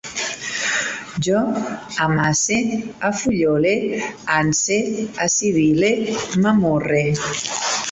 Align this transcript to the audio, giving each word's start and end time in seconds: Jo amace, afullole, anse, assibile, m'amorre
Jo 1.27 1.41
amace, 2.05 2.57
afullole, 3.11 3.71
anse, 4.39 4.81
assibile, 5.29 5.93
m'amorre 6.43 7.03